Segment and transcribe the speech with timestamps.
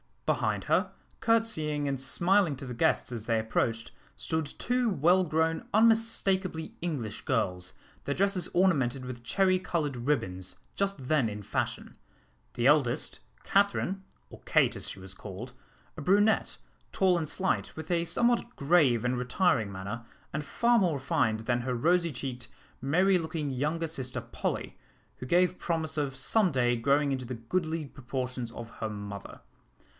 [0.25, 5.67] Behind her, courtesying and smiling to the guests as they approached, stood two well grown
[5.75, 7.73] unmistakably English girls,
[8.05, 11.97] their dresses ornamented with cherry coloured ribbons, just then in fashion:
[12.53, 15.53] the eldest, Catherine, or Kate, as she was called,
[15.97, 16.57] a brunette,
[16.91, 21.61] tall and slight, with a somewhat grave and retiring manner, and far more refined than
[21.61, 22.47] her rosy cheeked,
[22.81, 24.79] merry looking younger sister Polly,
[25.17, 29.41] who gave promise of some day growing into the goodly proportions of her mother.